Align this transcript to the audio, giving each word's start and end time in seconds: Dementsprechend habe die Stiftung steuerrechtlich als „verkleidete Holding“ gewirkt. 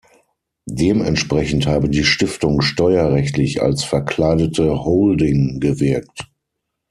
Dementsprechend 0.71 1.67
habe 1.67 1.87
die 1.87 2.03
Stiftung 2.03 2.61
steuerrechtlich 2.61 3.61
als 3.61 3.83
„verkleidete 3.83 4.83
Holding“ 4.83 5.59
gewirkt. 5.59 6.25